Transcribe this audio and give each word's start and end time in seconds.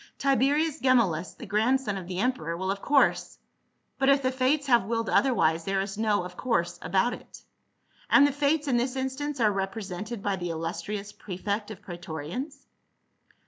"Tiberius 0.17 0.81
Gemellus, 0.81 1.37
the 1.37 1.45
grandson 1.45 1.95
of 1.95 2.07
the 2.07 2.17
emperor, 2.21 2.57
will 2.57 2.71
of 2.71 2.81
course 2.81 3.37
—""But 3.99 4.09
if 4.09 4.23
the 4.23 4.31
Fates 4.31 4.65
have 4.65 4.85
willed 4.85 5.11
otherwise, 5.11 5.63
there 5.63 5.79
is 5.79 5.95
no' 5.95 6.23
of 6.23 6.35
course 6.35 6.79
* 6.81 6.81
about 6.81 7.13
it." 7.13 7.43
"And 8.09 8.25
the 8.25 8.31
Fates 8.31 8.67
in 8.67 8.77
this 8.77 8.95
instance 8.95 9.39
are 9.39 9.51
represented 9.51 10.23
by 10.23 10.37
the 10.37 10.49
illustrious 10.49 11.11
prefect 11.13 11.69
of 11.69 11.83
praetorians 11.83 12.65